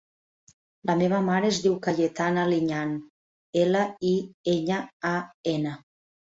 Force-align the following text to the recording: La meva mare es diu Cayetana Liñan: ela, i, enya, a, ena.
La 0.89 0.95
meva 1.01 1.19
mare 1.27 1.51
es 1.55 1.59
diu 1.65 1.75
Cayetana 1.89 2.47
Liñan: 2.55 2.97
ela, 3.67 3.87
i, 4.15 4.17
enya, 4.57 4.83
a, 5.15 5.17
ena. 5.57 5.79